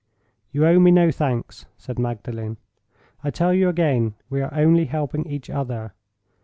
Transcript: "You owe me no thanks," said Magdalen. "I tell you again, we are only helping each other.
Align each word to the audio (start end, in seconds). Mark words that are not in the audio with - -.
"You 0.51 0.65
owe 0.65 0.79
me 0.79 0.89
no 0.89 1.11
thanks," 1.11 1.67
said 1.77 1.99
Magdalen. 1.99 2.57
"I 3.23 3.29
tell 3.29 3.53
you 3.53 3.69
again, 3.69 4.15
we 4.31 4.41
are 4.41 4.51
only 4.51 4.85
helping 4.85 5.27
each 5.27 5.47
other. 5.47 5.93